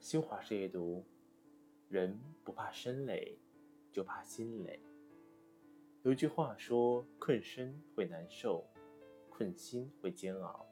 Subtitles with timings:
[0.00, 1.04] 新华社阅读：
[1.88, 3.36] 人不怕身累，
[3.90, 4.80] 就怕心累。
[6.02, 8.64] 有句话说：“困身会难受，
[9.28, 10.64] 困心会煎熬。”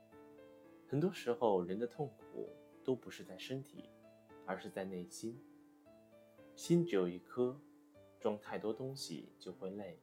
[0.89, 2.49] 很多时候，人的痛苦
[2.85, 3.91] 都不是在身体，
[4.47, 5.39] 而是在内心。
[6.55, 7.61] 心只有一颗，
[8.21, 10.01] 装太多东西就会累。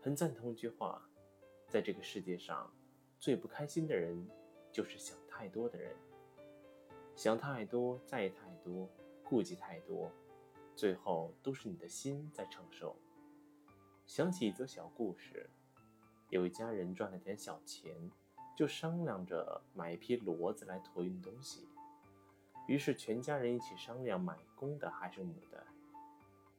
[0.00, 1.04] 很赞同一句话：
[1.68, 2.72] 在这个世界上，
[3.18, 4.24] 最不开心的人，
[4.70, 5.94] 就是想太多的人。
[7.14, 8.88] 想太多，在意太多，
[9.22, 10.10] 顾忌太多，
[10.74, 12.96] 最后都是你的心在承受。
[14.06, 15.50] 想起一则小故事，
[16.30, 18.10] 有一家人赚了点小钱，
[18.56, 21.68] 就商量着买一批骡子来驮运东西。
[22.66, 25.66] 于是全家人一起商量买公的还是母的。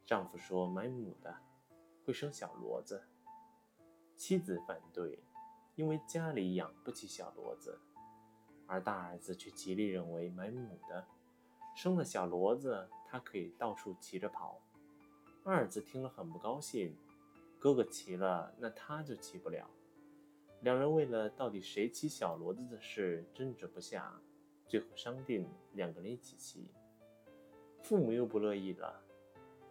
[0.06, 1.36] 丈夫说买母的，
[2.06, 3.04] 会生小骡子。
[4.16, 5.24] 妻子反对，
[5.76, 7.80] 因为家里养不起小骡子。
[8.72, 11.06] 而大儿子却极力认为买母的，
[11.76, 14.62] 生了小骡子，他可以到处骑着跑。
[15.44, 16.96] 二儿子听了很不高兴，
[17.60, 19.70] 哥哥骑了，那他就骑不了。
[20.62, 24.18] 两人为了到底谁骑小骡子的事争执不下，
[24.70, 26.72] 最后商定两个人一起骑。
[27.82, 29.04] 父母又不乐意了，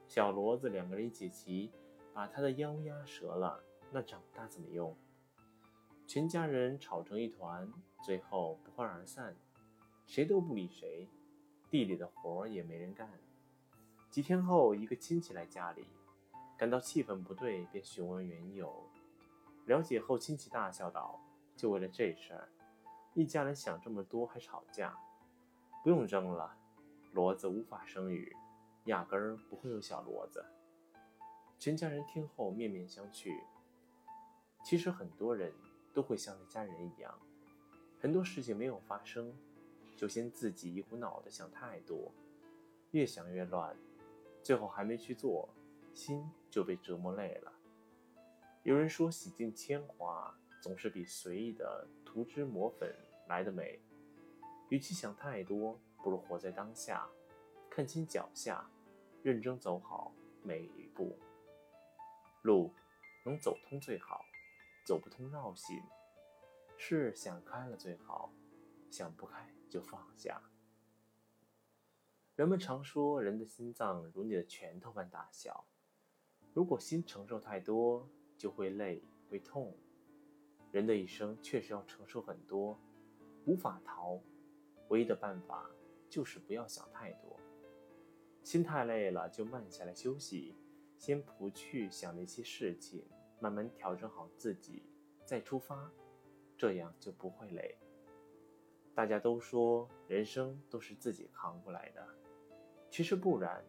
[0.06, 1.72] 小骡子两个人一起骑，
[2.12, 4.94] 把他的腰压折了，那长大怎么用？
[6.06, 9.36] 全家人吵成一团，最后不欢而散，
[10.06, 11.08] 谁都不理谁，
[11.70, 13.08] 地里的活也没人干。
[14.10, 15.86] 几天后，一个亲戚来家里，
[16.56, 18.88] 感到气氛不对，便询问缘由。
[19.66, 21.20] 了解后，亲戚大笑道
[21.56, 22.48] ：“就为了这事儿，
[23.14, 24.98] 一家人想这么多还吵架？
[25.84, 26.56] 不用争了，
[27.14, 28.34] 骡子无法生育，
[28.84, 30.44] 压根儿不会有小骡子。”
[31.58, 33.30] 全家人听后面面相觑。
[34.64, 35.52] 其实很多人。
[35.92, 37.12] 都会像那家人一样，
[38.00, 39.30] 很多事情没有发生，
[39.94, 42.10] 就先自己一股脑的想太多，
[42.92, 43.76] 越想越乱，
[44.42, 45.48] 最后还没去做，
[45.92, 47.52] 心就被折磨累了。
[48.62, 52.94] 有人说，洗尽铅华总是比随意的涂脂抹粉
[53.28, 53.78] 来的美。
[54.70, 57.06] 与其想太多，不如活在当下，
[57.68, 58.70] 看清脚下，
[59.22, 60.12] 认真走好
[60.42, 61.18] 每一步。
[62.42, 62.72] 路
[63.26, 64.24] 能走通最好。
[64.86, 65.80] 走不通绕行，
[66.82, 68.32] 事想开了最好，
[68.90, 70.40] 想不开就放下。
[72.36, 75.66] 人们常说，人的心脏如你的拳头般大小，
[76.54, 78.08] 如果心承受太多，
[78.38, 79.76] 就会累会痛。
[80.72, 82.80] 人的一生确实要承受很多，
[83.44, 84.18] 无法逃，
[84.88, 85.70] 唯一的办法
[86.08, 87.38] 就是不要想太多。
[88.42, 90.56] 心太累了，就慢下来休息，
[90.96, 93.06] 先不去想那些事情。
[93.38, 94.82] 慢慢调整好自己，
[95.26, 95.92] 再出发，
[96.60, 97.74] 这样就不会累。
[98.94, 102.06] 大家都说人生都是自己扛过来的，
[102.90, 103.64] 其实不然。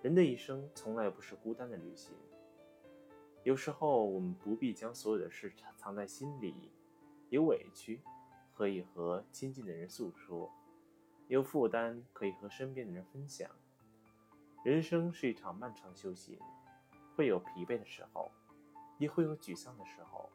[0.00, 2.14] 人的一生从来不是孤单的旅行。
[3.42, 6.72] 有时候我们不必将所有的事藏在心里，
[7.28, 8.00] 有委屈
[8.54, 10.50] 可以和亲近的人诉说，
[11.28, 13.50] 有负担可以和身边的人分享。
[14.64, 16.38] 人生是一场漫长修行，
[17.14, 18.30] 会有疲惫的时候。
[18.96, 20.30] 也会有沮丧的时候，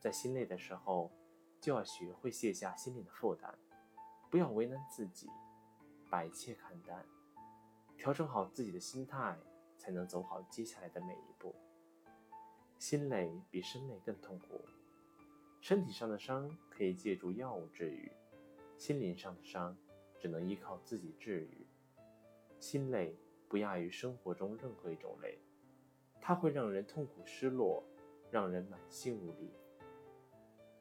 [0.00, 1.12] 在心累的时候，
[1.60, 3.54] 就要学会卸下心里的负担，
[4.30, 5.28] 不要为难自己，
[6.10, 7.04] 百切看淡，
[7.98, 9.38] 调整好自己的心态，
[9.76, 11.54] 才能走好接下来的每一步。
[12.78, 14.64] 心累比身累更痛苦，
[15.60, 18.10] 身体上的伤可以借助药物治愈，
[18.78, 19.76] 心灵上的伤
[20.18, 21.66] 只能依靠自己治愈。
[22.58, 23.14] 心累
[23.50, 25.38] 不亚于生活中任何一种累。
[26.22, 27.84] 它会让人痛苦、失落，
[28.30, 29.50] 让人满心无力。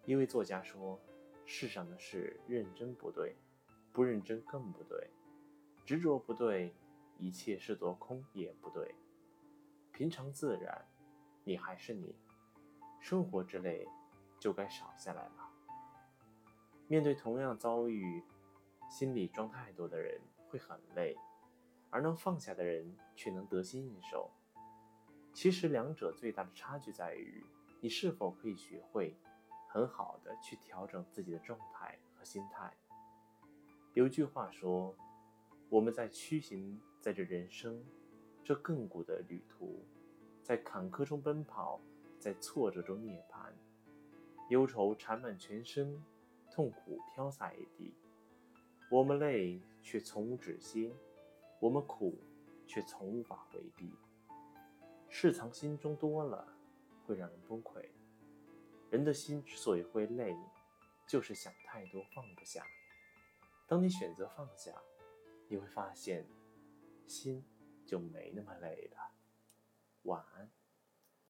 [0.09, 0.99] 一位作家说
[1.45, 3.35] ：“世上的事，认真不对，
[3.93, 5.07] 不认真更不对，
[5.85, 6.73] 执着不对，
[7.19, 8.95] 一切视作空也不对。
[9.91, 10.83] 平常自然，
[11.43, 12.15] 你还是你，
[12.99, 13.87] 生活之累
[14.39, 15.51] 就该少下来了。
[16.87, 18.23] 面对同样遭遇，
[18.89, 21.15] 心里装太多的人会很累，
[21.91, 24.31] 而能放下的人却能得心应手。”
[25.35, 27.45] 其实两者最大的差距在于，
[27.79, 29.15] 你是否可以学会
[29.71, 32.75] 很好的去调整自己的状态和心态。
[33.93, 34.95] 有句话说
[35.69, 37.85] ：“我们在驱行在这人生
[38.43, 39.85] 这亘古的旅途，
[40.41, 41.79] 在坎坷中奔跑，
[42.17, 43.53] 在挫折中涅槃。
[44.49, 46.03] 忧愁缠满全身，
[46.51, 47.93] 痛苦飘洒一地。
[48.89, 50.91] 我们累却从无止歇，
[51.59, 52.17] 我们苦
[52.65, 53.93] 却从无法回避。”
[55.09, 56.47] 事藏心中多了，
[57.05, 57.87] 会让人崩溃。
[58.89, 60.35] 人的心之所以会累，
[61.07, 62.65] 就是想太多，放不下。
[63.67, 64.73] 当你选择放下，
[65.47, 66.27] 你会发现，
[67.05, 67.45] 心
[67.85, 69.11] 就没那么累了。
[70.03, 70.49] 晚安。